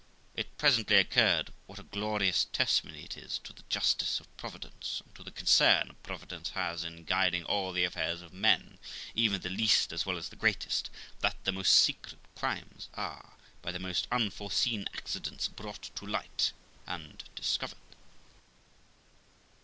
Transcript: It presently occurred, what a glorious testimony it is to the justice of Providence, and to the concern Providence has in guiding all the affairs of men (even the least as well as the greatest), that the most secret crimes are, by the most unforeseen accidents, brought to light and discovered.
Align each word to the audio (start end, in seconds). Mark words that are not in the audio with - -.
It 0.35 0.57
presently 0.57 0.95
occurred, 0.95 1.53
what 1.67 1.77
a 1.77 1.83
glorious 1.83 2.45
testimony 2.45 3.03
it 3.03 3.15
is 3.15 3.37
to 3.43 3.53
the 3.53 3.61
justice 3.69 4.19
of 4.19 4.35
Providence, 4.35 4.99
and 5.05 5.13
to 5.13 5.21
the 5.21 5.29
concern 5.29 5.95
Providence 6.01 6.49
has 6.57 6.83
in 6.83 7.03
guiding 7.03 7.43
all 7.43 7.71
the 7.71 7.83
affairs 7.83 8.23
of 8.23 8.33
men 8.33 8.79
(even 9.13 9.41
the 9.41 9.51
least 9.51 9.93
as 9.93 10.03
well 10.03 10.17
as 10.17 10.29
the 10.29 10.35
greatest), 10.41 10.89
that 11.19 11.43
the 11.43 11.51
most 11.51 11.75
secret 11.75 12.17
crimes 12.35 12.89
are, 12.95 13.37
by 13.61 13.71
the 13.71 13.77
most 13.77 14.07
unforeseen 14.11 14.89
accidents, 14.95 15.47
brought 15.47 15.91
to 15.93 16.05
light 16.07 16.51
and 16.87 17.23
discovered. 17.35 17.77